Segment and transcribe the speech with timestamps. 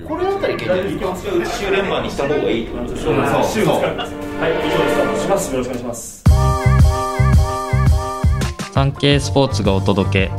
[0.00, 3.04] これだったらいけないですかうち週連番にした方がいいってことです。
[3.04, 5.58] そうそうはい以上でスタートしますよ。
[5.58, 6.24] ろしくお願いします
[8.72, 10.32] 産経スポーツがお届け。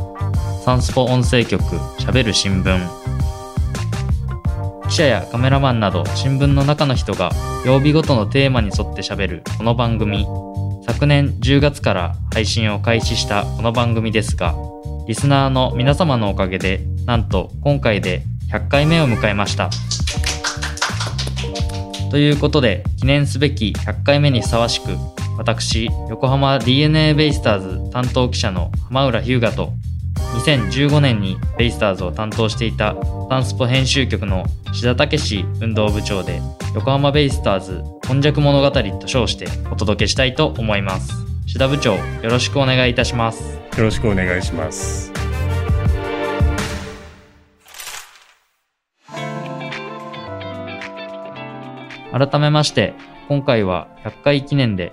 [0.64, 1.62] サンスポ音声局
[2.00, 2.80] しゃべる新聞。
[4.88, 7.30] 記者やカメラマンなど新聞の中の人が
[7.64, 9.44] 曜日ごとのテーマに沿ってしゃべる。
[9.56, 10.26] この番組
[10.84, 14.56] 昨年10月から配信を開始したこの番組ですが
[15.06, 19.70] リスナーの皆様のおかげでなんと今回で100回目を迎えました。
[22.10, 24.86] ということで記念すべき100回目にふさわしく
[25.36, 29.72] 私横浜 d n a ベイスターズ担当記者の浜浦日向と
[30.34, 32.94] 2015年にベイスターズを担当していた
[33.30, 36.40] サンスポ編集局の志田武史運動部長で
[36.74, 41.12] 横浜ベイスターズ今昔物語と称してお届けしたいと思います。
[41.46, 43.58] 志田部長よろしくお願いいたします。
[43.76, 45.23] よろしくお願いします。
[52.16, 52.94] 改めまして
[53.26, 54.92] 今回は100回記念で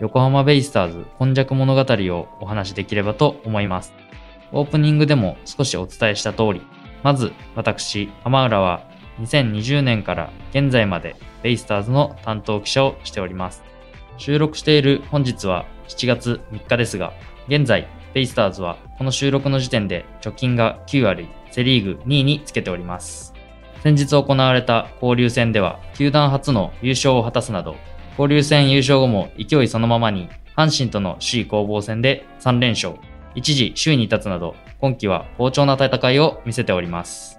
[0.00, 3.92] 横浜ベイスターズ今昔物語をお話しできればと思います。
[4.52, 6.62] オープニングでも少しお伝えした通り
[7.02, 8.88] まず私浜浦は
[9.20, 13.62] 2020年から現在までベイスターズの担当記者をしております。
[14.16, 17.12] 収録している本日は7月3日ですが
[17.48, 23.31] 現在ベイスターズはこの収録の時点で貯金が9割セリーグ2位につけております。
[23.82, 27.74] 先日行われた交流戦では球団初の優勝を果たすなど
[28.16, 32.94] 交流戦優勝後も勢いそのままに阪神との首位攻防戦で3連勝
[33.34, 37.38] 一時首位に立つなど今季は好調な戦いを見せております。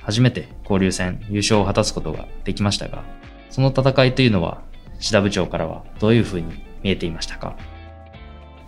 [0.00, 3.04] 初めて交流戦優勝を果たすことができましたが
[3.50, 4.62] その戦いというのは
[5.00, 6.46] 志田部長からはどういうふうに
[6.82, 7.56] 見えていましたか？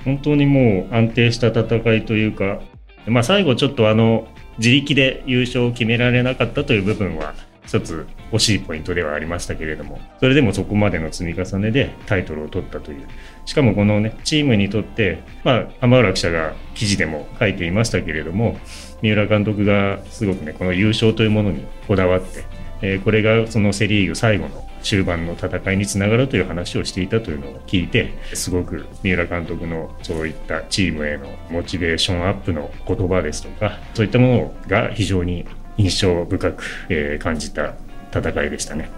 [0.05, 2.61] 本当にもう安定した戦いというか、
[3.07, 4.29] まあ最後ちょっとあの、
[4.59, 7.35] 自力で優勝を決められなかったという部分は、
[7.67, 13.07] 一つ惜しいポイントではありましたけれども、それでもそこまでの積み重ねでタイトルを取ったという。
[13.45, 18.59] しかもこのね、チームにとって、まあ、浜浦記者が記事でも書いていましたけれども、
[19.03, 22.45] 三浦監督がすごくね、この優勝というものにこだわって、
[22.83, 37.75] えーこれがそのセ・リーグ最後の終盤の戦いにつながるという話をしていたというのを聞いてすごく三浦監督のそういったチームへのモチベーションアップの言葉ですとかそういったものが非常に印象深く、えー感じた
[38.13, 38.89] 戦いでしたね。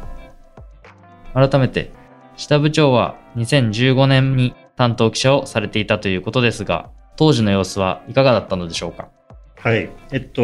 [1.34, 1.90] 改めて
[2.36, 9.08] 志田部長は2015年に担当記者をされていたということですが当時の様子はいかがだったのでしょうか？
[9.56, 9.90] はい。
[10.12, 10.42] えっと、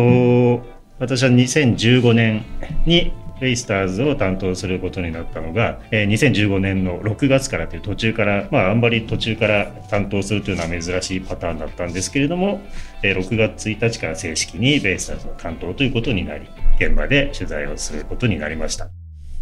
[0.99, 2.45] 私は2015年
[2.85, 12.61] にベイスターズを担当することになったのが、えー2015年の6月からという途中から、まあ、あんまり途中から担当するというのは珍しいパターンだったんですけれども、
[13.03, 16.47] えー6月1日から正式にベイスターズの担当ということになり、
[16.79, 18.89] 現場で取材をすることになりました。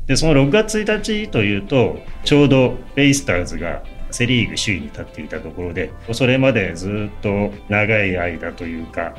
[0.06, 3.82] で、その6月1日というと、ちょうどベイスターズが
[4.12, 9.14] セ・リーグ首位に立っていたところで、それまでずっと長い間というか、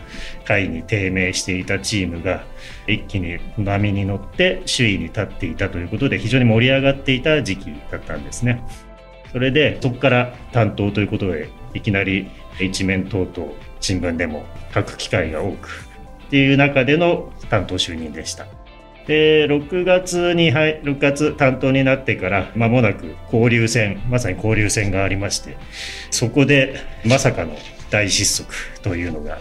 [0.45, 2.43] 下位に低迷していたチームが
[2.87, 8.63] 一気に波に乗って首位に立っていたということで、非常に盛り上がっていた時期だったんですね。
[9.31, 12.29] それで、そこから担当ということで、いきなり
[12.59, 15.87] 一面等々新聞でも書く機会が多く、
[16.27, 18.45] っていう中での担当就任でした。
[19.07, 25.57] で、6月に入、6月担当になってから間もなく交流戦、まさに交流戦がありまして、
[26.09, 26.75] そこで
[27.05, 27.57] まさかの
[27.89, 29.39] 大失速というのが、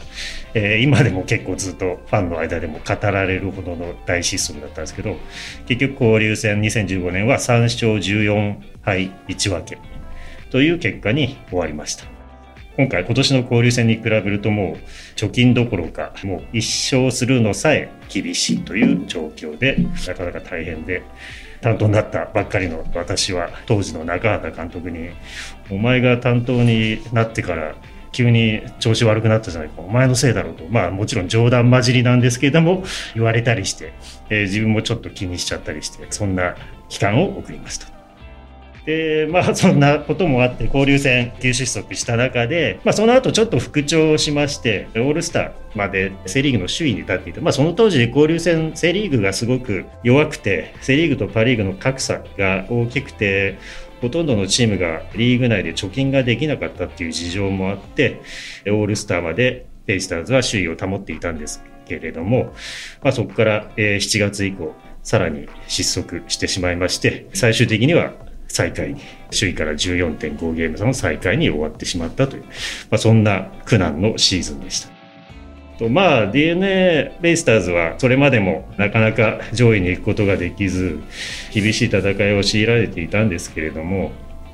[0.55, 5.17] えー今でも結構ずっとファンの間でも語られるほどの大失速だったんですけど、
[5.67, 9.79] 結局交流戦2015年は3勝14敗1分け
[10.51, 12.12] という結果に終わりました。
[12.77, 14.77] 今回今年の交流戦に比べるともう
[15.17, 21.03] 貯金どころかもう一勝するのさえ厳しいという状況でなかなか大変で
[21.61, 25.11] 担当になったばっかりの私は当時の中畑監督に
[25.71, 27.75] 「お前が担当になってから
[28.13, 29.81] 急に調子悪くなったじゃないか。
[29.81, 30.65] お前のせいだろうと。
[30.69, 32.85] まあもちろん冗談交じりなんですけれども
[33.15, 33.95] 言われたりして、
[34.29, 36.55] えー自分もちょっと気にしちゃったりしてそんな
[36.91, 38.02] 期間を送りました。
[38.87, 53.57] でまあ そんなこともあって交流戦急失速した中で、まあ、その後ちょっと復調しましてオールスターまでセ・リーグの首位に立っていた、まあ、その当時交流戦セ・リーグがすごく弱くてセ・リーグとパ・リーグの格差が大きくて
[54.01, 58.21] ほとんどのチームがリーグ内で貯金ができなかったっていう事情もあって
[58.67, 62.53] オールスターまでベイスターズは首位を保っていたんですけれども、
[63.03, 64.75] まあ、そこから7月以降
[65.05, 68.13] さらに失速してしまいまして最終的には
[68.53, 68.97] 最下位
[69.31, 74.93] 首位から14.5ゲーム差の最下位に終わってしまったという、まあ、そんな苦難のシーズンでした。
[75.79, 81.01] とまあ d n a ベイスターズはそれまでもなかなか上位に行くことができず
[81.53, 84.13] 厳しい戦いを強いられていたんですけれども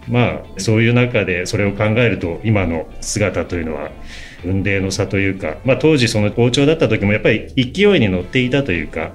[0.09, 3.91] まあそういう中でそれを考えると今の姿というのは
[4.45, 9.13] 運命の差というか、まあ、当時その好調だった時もやっぱり勢いに乗っていたというか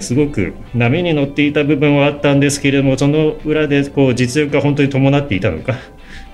[0.00, 5.76] すごく波に乗っていた部分はあったんですけれどもその裏でこう実力が本当に伴っていたのかっ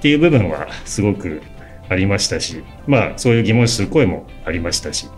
[0.01, 1.43] ていう部分はすごく
[1.89, 5.09] ありましたしまあそういう疑問視する声もありましたし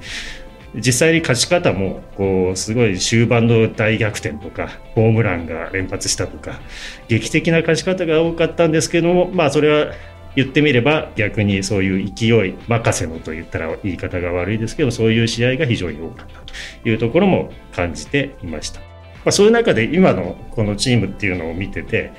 [0.74, 6.58] 実際に勝ち方もこうすごい終盤の大逆転とかホームランが連発したとか
[7.06, 9.92] 劇的な勝ち方が多かったんですけどもまあそれは
[10.36, 16.40] 言ってみれば逆にそういう勢い任せのと言ったら言い方が悪いですけどそういう試合が非常に多かった
[16.82, 18.80] というところも感じていました。
[18.80, 22.12] まあ、そういう中で今のこのチームっていうのを見てて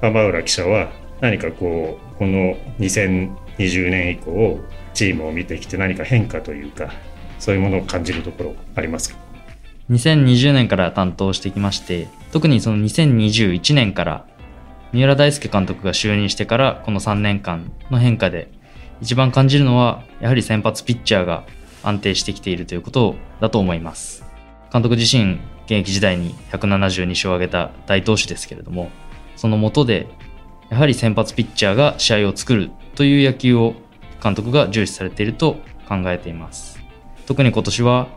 [0.00, 0.90] 浜浦記者は
[1.20, 4.58] 何かこうこの2020年以降
[4.94, 6.92] チームを見てきて何か変化というか
[7.38, 9.18] そういうものを感じるところありますか
[9.90, 14.26] ？2020年から担当してきまして特にその2021年から
[14.92, 18.50] 三浦大輔監督が就任してからこの3年間の変化で
[19.00, 21.44] 一番感じるのはやはり先発ピッチャーが
[21.82, 24.24] 安定してきているということだと思います。
[24.72, 28.90] 監督自身現役時代に172勝を挙げた大投手ですけれども
[29.36, 30.06] その下で
[30.70, 33.74] やはり先発ピッチャーが試合を作るという野球を
[34.22, 35.56] 監督が重視されていると
[35.88, 36.78] 考えています。
[37.26, 38.08] 特に今年は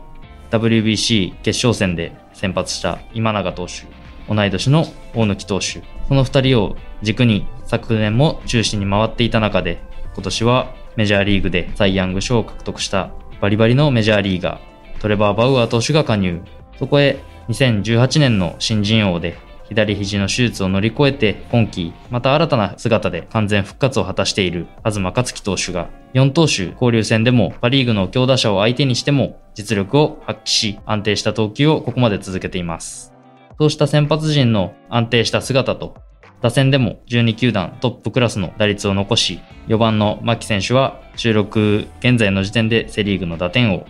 [0.50, 3.86] WBC 決勝戦で先発した今永投手
[4.28, 5.82] 同い年の大貫投手
[6.12, 9.80] その2人を軸に昨年も中心に回っていた中で
[10.12, 16.42] 今年はメジャーリーグでサイ・ヤング賞を獲得したバリバリのメジャーリーガートレバー・バウアー投手が加入
[16.78, 17.18] そこへ
[17.48, 19.38] 2018年の新人王で
[19.70, 33.12] 左肘の手術を乗り越えて今季また新たな姿で完全復活を果たしている東克樹投手が4投手交流戦でもパリーグの強打者を相手にしても実力を発揮し安定した投球をここまで続けています。
[33.58, 35.96] そうした先発陣の安定した姿と、
[36.40, 43.86] 打線でも12球団トップクラスの打率を残し、4番の牧選手は収録現在の時点でセリーグの打点王。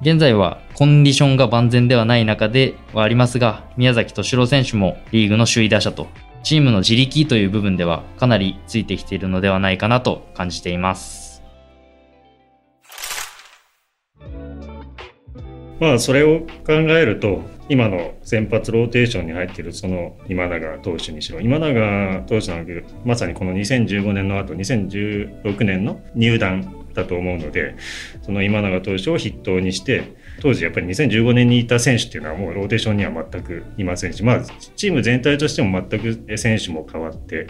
[0.00, 6.08] 現在はコンディションが万全ではない中ではありますが、宮崎敏郎選手もリーグの首位打者と、
[6.42, 11.21] チームの自力という部分ではかなりついてきているのではないかなと感じています。
[15.82, 27.74] まあそれを考えると今の先発ローテーションに入っているその今永投手にしろ今永投手なんだけどまさにこの2015年の後2016年の入団だと思うので
[28.22, 34.40] その今永投手を筆頭にして当時やっぱり2015年にいた選手っていうのはもうローテーションには全くいませんしまあ
[34.76, 37.48] チーム全体としても全く選手も変わって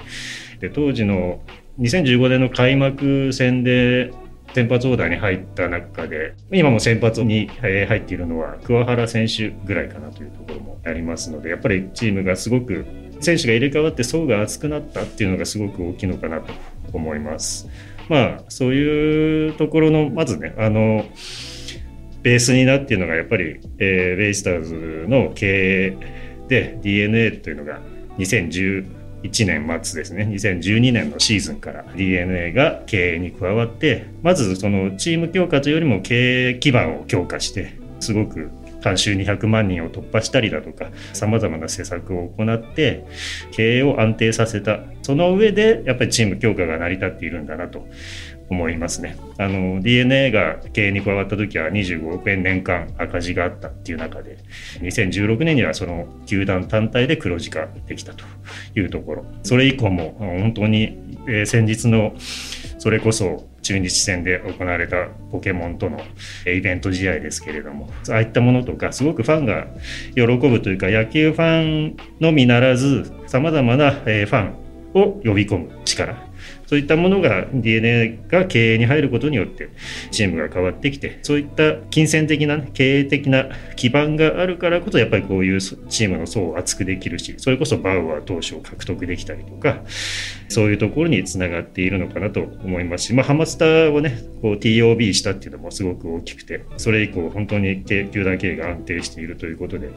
[0.59, 1.43] で当時の
[1.81, 4.11] 2015年の開幕戦で
[4.55, 12.85] 先発オーダーに入った中で今も先発に入っているのは桑原選手ぐらいかなというところもありますのでやっぱりチームがすごく
[13.21, 16.53] 選手が入れ替わって層が厚くなったっていうのがすごく大きいのかなと
[16.93, 17.69] 思います。
[18.09, 21.07] まあそういうところのまずねあの
[22.23, 25.97] ベースになっているのがやっぱり、えー、ベイスターズの経営
[26.49, 27.81] で DNA というのが
[28.19, 30.25] 2010 1年末ですね。
[30.25, 38.51] 2012年のシーズンから d n a が経営に加わってまずそのチーム強化というよりも経営基盤を強化してすごく
[38.83, 43.07] 監修200万人を突破したりだとかさまざまな施策を行って
[43.53, 44.81] 経営を安定させた。
[45.03, 47.87] その上でやっぱりチーム強化が成り立っているんだなと。
[48.53, 49.17] 思いますね。
[49.39, 54.39] あの DNA が経営に加わった時は25億円年間赤字があったっていう中で
[54.81, 58.25] 2016年にはその球団単体で黒字化できたと
[58.77, 62.15] いうところそれ以降も本当に、え、先日の
[62.79, 66.01] それこそ中日戦で行われたポケモンとの
[66.47, 69.67] イベント試合ですけれどもああいったものとかすごくファンが
[70.15, 74.63] 喜ぶというか野球ファンのみならずさまざまなファン
[74.95, 76.32] を呼び込む力
[76.67, 79.71] そういったものが DNA が経営に入ることによって
[80.11, 83.47] チームが変わってきてそういった金銭的な、ね、経営的な
[83.77, 89.83] 基盤があるからこそやっぱりこういうチームの層を厚くできるしそれこそバウアー投手を獲得できたりとか
[90.49, 99.91] そういうところにつながっているのかなと思いますし、まあ、ハマスターをねこう TOB したっていうのもすごく大きくてそれ以降本当に球団経営が安定しているということで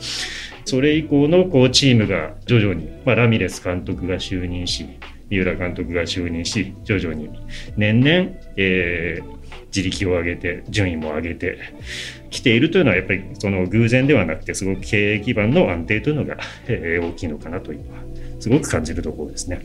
[0.65, 4.87] それ以降のこうチームが徐々に、まあ、ラミレス監督が就任し
[5.29, 7.29] 三浦監督が就任し徐々に
[7.77, 11.59] 年々、えー、自力を上げて順位も上げて
[12.29, 17.99] きているというのはやっぱりその偶然ではなくてすごく経営基盤の安定というのが、えー、大きいのかなというのは
[18.39, 19.61] すごく感じるところですね。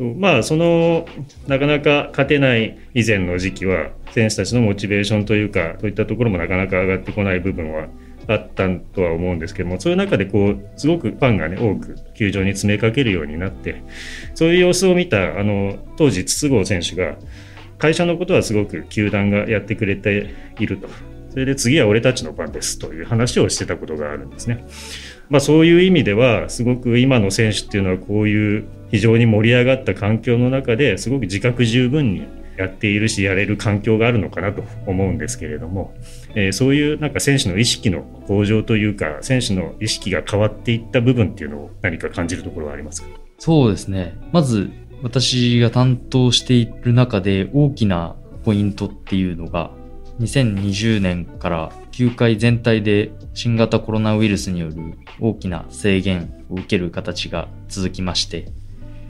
[0.00, 1.06] とまあその
[1.46, 7.88] なかなか勝てない以前の時期は選手たちのモチベーションというかそういったところもなかなか上がってこない部分は
[8.30, 13.82] あったとは思うんですけどもそういう中でこうすごくファンがね多く球場に詰めかけるようになって
[14.34, 17.16] そういう様子を見たあの当時筒香選手が
[17.78, 20.88] 会社のことはすごく球団がやってくれていると
[21.30, 24.64] それで次は俺たちの番ですという話をしてたことがあるんですね。
[25.28, 32.26] まあ、そういう意味ではすごく今の選手っていうのはこういう非常に盛り上がった環境の中ですごく自覚十分に
[32.60, 35.94] やっているしやれる環境があるのかなと思うんですけれども、
[36.34, 43.08] えー、そういうなんか選手の意識の向上というか選手の意識が変わっていった部分っていうのを何か感じるところはありますか？
[43.38, 44.18] そうですね。
[44.32, 44.70] まず
[45.02, 49.70] 私が担当している中で大きなポイントっていうのが
[50.20, 54.74] 2020年から球界全体で新型コロナウイルスによる
[55.18, 58.48] 大きな制限を受ける形が続きまして、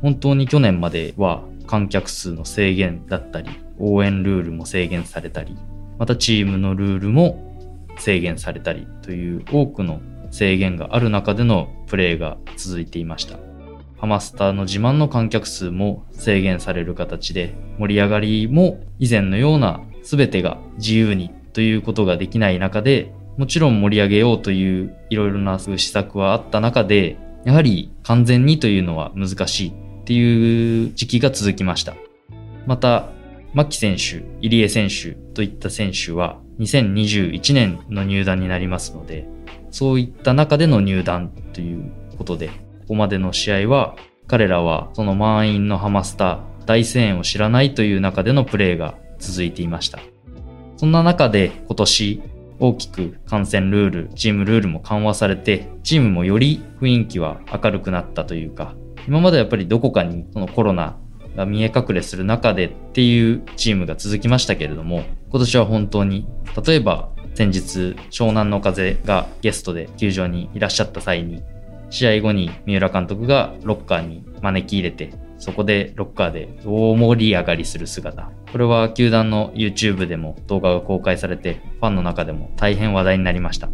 [0.03, 3.49] 本当に去年までは観客数の制限だったり、
[3.79, 5.57] 応援ルールも制限されたり、
[6.01, 7.55] またチームのルールも
[7.97, 10.01] 制限されたりという多くの
[10.33, 13.39] 制限がある中でのプレーが続いていました。
[13.99, 31.95] ハマスターの自慢の観客数も制限される形で盛り上がりも以前のような全てが自由にということができない中で、もちろん盛り上げようといういろいろな施策はあった中で、やはり完全にというのは難しいっていう時期が続きました。
[32.67, 33.11] また、
[33.55, 39.29] 牧選手、入江選手といった選手は2021年の入団になりますので、
[39.71, 42.55] そういった中での入団ということで、こ
[42.89, 43.95] こまでの試合は
[44.27, 50.01] 彼らはその満員のハマスタ、大声援を知らないという中でのプレーが続いていました。
[50.77, 52.23] そんな中で今年
[52.59, 58.75] 大きく感染ルール、チームルールも緩和されて、チームもより雰囲気は明るくなったというか、
[59.07, 60.99] 今までやっぱりどこかにそのコロナ
[61.37, 66.27] が見え隠れする中でっていうチームが続きましたけれども、今年は本当に、
[66.67, 71.43] 例えば先日湘南の風がゲストで球場にいらっしゃった際に、
[71.91, 78.31] 試合後に三浦監督がロッカーに招き入れてそこでロッカーで大盛り上がりする姿。
[78.53, 83.71] これは球団の YouTube でも動画が公開されて、ファンの中でも大変話題になりました。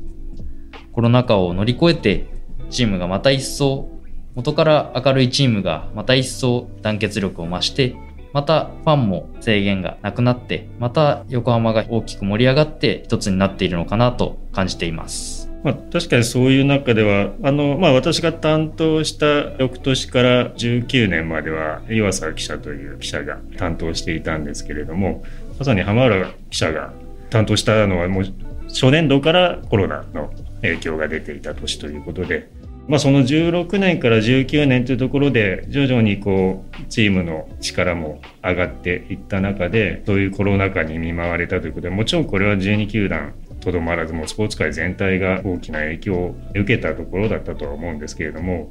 [0.92, 2.28] コロナ禍を乗り越えて、
[2.70, 3.88] チームがまた一層、
[4.36, 7.96] 元から明るいチームがまた一層団結力を増して、
[8.34, 15.50] またファンも制限がなくなって、また横浜が大きく盛り上がって一つになっているのかなと感じています。
[15.64, 19.26] まあ、確かにそういう中ではあの、まあ、私が担当した
[19.58, 25.24] 翌年から19年までは岩佐記者という記者が担当していたんですけれども
[25.58, 26.92] まさに浜原記者が
[27.30, 28.24] 担当したのはもう
[28.68, 30.30] 初年度からコロナの
[30.62, 32.48] 影響が出ていた年ということで、
[32.88, 48.70] まあ、その16年から19年というところで徐々にこうチームの力も上がっていった中でそういうコロナ禍に見舞われたということでもちろんこれは12球団とどまらずもスポーツ界全体が大きな影響を受けたところだったとは思うんですけれども、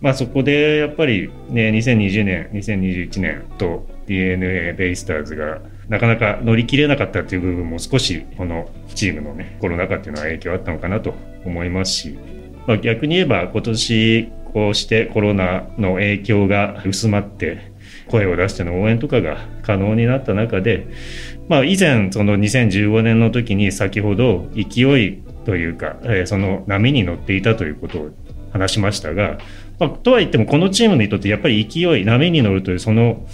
[0.00, 12.18] まあ、そこでやっぱりね2020年2021年と d n a ベイスターズがなかなか乗り切れなかったという部分も少しこのチームのねコロナ禍っていうのは影響あったのかなと思いますし、
[12.66, 17.72] まあ、逆に言えば今年こうしてコロナの影響が薄まって
[18.08, 20.86] 声を出しての応援とかが可能になった中で
[21.48, 28.10] まあ、以前その2015年の時に先ほど勢いというか、え、その波に乗っていたということを
[28.52, 29.38] 話しましたが、
[29.78, 33.26] まあ、とは言ってもこのチームにとってやっぱり勢い波に乗るというその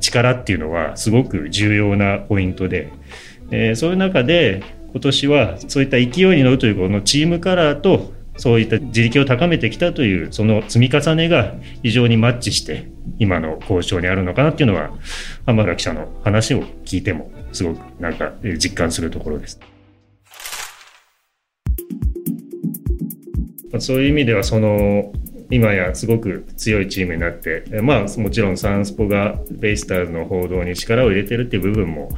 [0.00, 2.92] 力っていうのはすごく重要なポイントで、
[3.50, 4.62] え、そういう中で
[4.92, 12.88] 今年はそういった勢いに乗るというこのチームカラーとそういった自力を高めてきたというその積み重ねが非常にマッチして
[13.18, 14.90] 今の交渉にあるのかなっていうのは
[15.46, 19.60] 浜田記者の話を聞いてもすごくなんか実感するところです。
[23.80, 25.12] そういう意味ではその
[25.54, 32.10] 今やすごく強いチームになってまあもちろんサンスポがベイスターズの報道に力を入れてるっていう部分も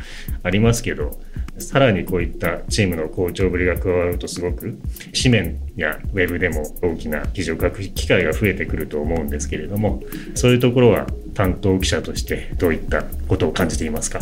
[0.43, 1.19] ありますけど
[1.59, 4.79] さらにこういったチームの好調ぶりが加わるとすごく
[5.15, 10.03] 紙面やウェブでも大きな記事を書く機会が増えてくると思うんですけれども
[10.35, 14.21] そういうところは担当記者としてどういったことを感じていますか？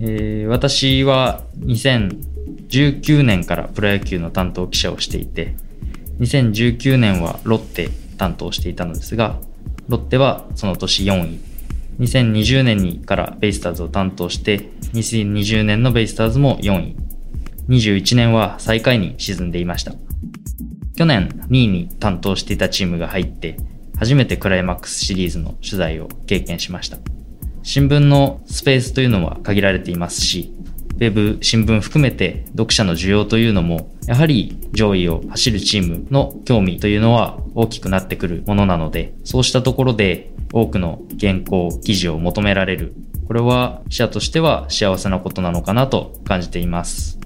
[0.00, 5.54] えー、私は2019年からプロ野球の担当記者をしていて、
[6.20, 7.88] 2019年はロッテ
[8.22, 9.40] 担当していたのですが、
[9.88, 11.40] ロッテはその年4位。
[11.98, 16.96] 2020年にからベイスターズを担当して、2020年のベイスターズも4位。
[17.68, 19.92] 21年は最下位に沈んでいました。
[20.96, 23.56] 去年2位に担当していたチームが入って、
[23.98, 26.98] 初めてクライマックスシリーズの取材を経験しました。
[27.64, 30.51] 新聞のスペースというのは限られていますし、
[30.96, 42.94] ウェブ、新聞含めて読者の需要というのも、やはり上位を走るチームの興味というのは大きくなってくるものなので、そうしたところで多くの原稿、記事を求められる。
[43.26, 47.18] これは記者としては幸せなことなのかなと感じています。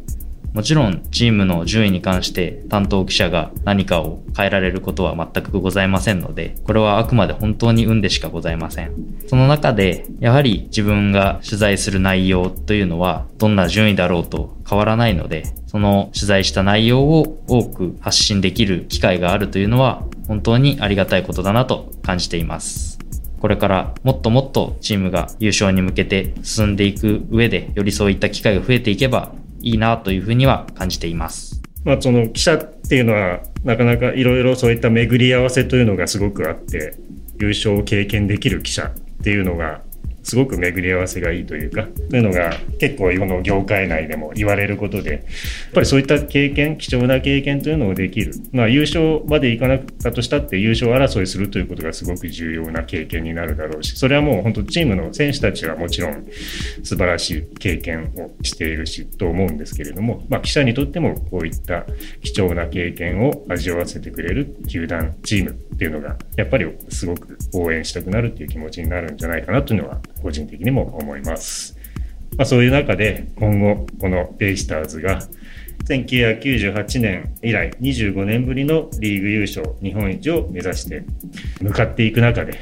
[0.56, 8.92] もちろんチームの順位に関して担当記者が何かを変えられることは全くございませんので、これはあくまで本当に運でしかございません。
[9.26, 22.98] その中で、やはり自分が取材する内容というのは、どんな順位だろうと変わらないので、その取材した内容を多く発信できる機会があるというのは、本当にありがたいことだなと感じています。
[23.40, 29.34] これからもっともっとチームが優勝に向けて進んでいく上で、よりそういった機会が増えていけば
[29.66, 31.60] いいなというふうには感じています。
[31.84, 36.96] まあ、その記者っていうのはなかなかいろいろそういった巡り合わせというのがすごくあって
[37.40, 38.90] 優勝を経験できる記者っ
[39.24, 39.82] ていうのが
[40.26, 45.20] すごく巡り合わせがいいというか、そういうのが結構この業界内でも言われることで、やっ
[45.72, 48.32] ぱりそういった経験、貴重な経験というのをできる。
[48.50, 56.26] まあ優勝までいかなかったとしたって優勝争いするということがすごく重要な経験になるだろうし、それはもう本当チームの選手たちはもちろん
[56.82, 61.86] 素晴らしい経験をしているしと思うんですけれども、まあ記者にとってもこういった
[62.22, 71.76] 貴重な経験を味わわせてくれる球団、チームっていうのが、やっぱりすごく応援したくなるっていう気持ちになるんじゃないかなというのは個人的にも思います。
[72.36, 75.20] まあ、そういう中で今後このベイスターズが
[75.84, 81.04] 1998年以来25年ぶりのリーグ優勝日本一を目指して
[81.60, 82.58] 向かっていく中で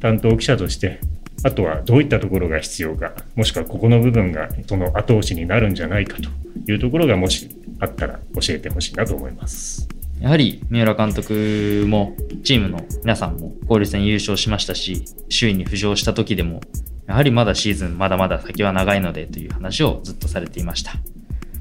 [0.00, 1.00] 担当記者として
[1.44, 6.28] あとはどういったところが必要かもしくはここの部分がその後押しになるんじゃないかと
[6.70, 7.48] いうところがもし
[7.80, 9.88] あったら教えてほしいなと思います。
[10.20, 16.60] やはり三浦監督もチームの皆さんも交流戦優勝しましたし首位に浮上した時でも
[17.08, 20.92] やはりまだシーズンまだまだ先は長いのでという話をずっとされていました。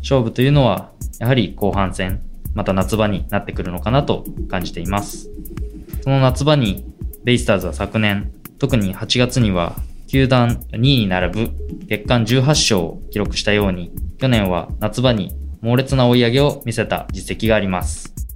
[0.01, 2.21] 勝負というのは、やはり後半戦、
[2.53, 5.29] また夏場になってくるのかなと感じています。
[6.01, 6.85] その夏場に、
[7.23, 9.75] ベイスターズは昨年、特に8月には、
[10.07, 11.51] 球団2位に並ぶ
[11.87, 18.26] 月間18勝を記録したように、去年は夏場に猛烈な追い上げを見せた実績があります。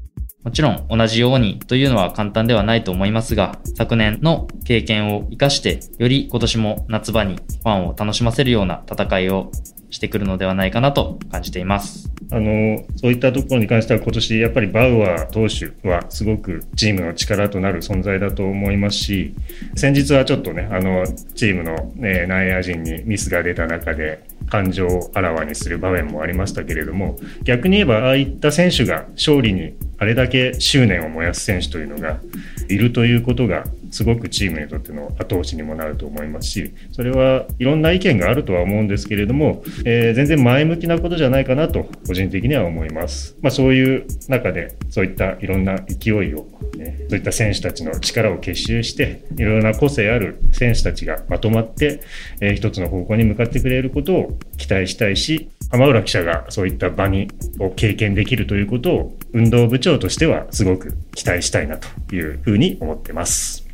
[0.44, 9.52] もちろん同じようにというのは簡単ではないと思いますが、昨年の経験を活かして、より今年も夏場にファンを楽しませるような戦いを
[9.92, 12.12] してくるのではないかなと感じています。
[12.32, 19.36] あの、そういったところに関しては今年やっぱりバウアー投手はすごくチームの力となる存在だと思いますし、
[19.76, 32.20] 先日はちょっとね、あの、チームの、ね、内野陣にミスが出た中で、感情をあらわにする場面もありましたけれども逆に言えばああいった選手が勝利にあれだけ執念を燃やす選手というのが
[32.68, 43.38] いるということがすごくチームにとっての後押しにもなると思いますしそれはいろんな意見があるとは思うんですけれども、えー、全然前向きなことじゃないかなと個人的には思います。
[43.42, 52.02] まあ、そういう中でそういったいろんな勢いを、ね、そういった選手たちの力を結集していろいろな個性ある選手たちがまとまって、
[52.40, 63.71] えー、一つの方向に向かってくれることを期待したいし浜浦記者がそういった場にを経験できるということを運動部長としてはすごく期待したいなというふうに思ってます。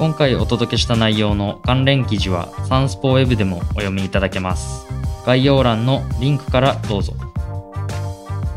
[0.00, 4.86] 今回お届けした内容の関連記事はサンスポウェブでもお読みいただけます。
[5.26, 7.12] 概要欄のリンクからどうぞ。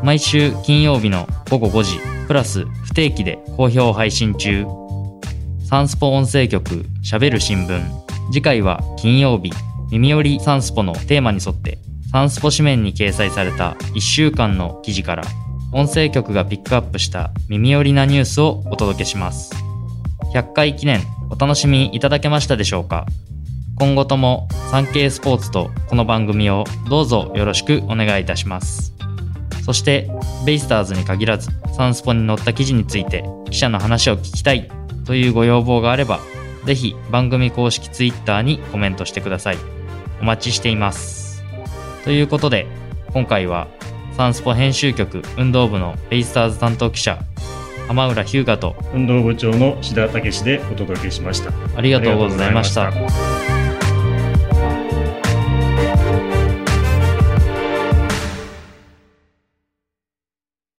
[0.01, 4.65] 毎週金曜日の午後5時、プラス不定期で好評配信中。
[5.67, 7.81] サンスポ音声局喋る新聞。
[8.31, 9.51] 次回は金曜日、
[9.91, 11.77] 耳寄りサンスポのテーマに沿って
[12.09, 15.25] サンスポ紙面に掲載された1週間の記事から
[15.73, 19.53] 音声局がピックアップした耳寄りなニュースをお届けします。
[20.33, 21.01] 100回記念
[21.33, 23.07] お楽しみいただけましたでしょうか？
[23.79, 28.93] 今後とも産経スポーツとこの番組をどうぞよろしくお願いいたします。
[29.65, 30.11] そして、
[30.45, 34.69] ベイスターズに限らず、サンスポに載った記事について記者の話を聞きたい
[35.05, 36.19] というご要望があれば、
[36.65, 39.57] ぜひ番組公式 Twitter にコメントしてください。
[40.21, 41.43] お待ちしています。
[42.03, 42.67] ということで、
[43.11, 43.67] 今回は
[44.15, 47.17] サンスポ編集局運動部のベイスターズ担当記者
[47.93, 48.75] 浜浦日向と。
[48.93, 51.51] 運動部長の志田武でお届けしました。
[51.75, 52.91] ありがとうございました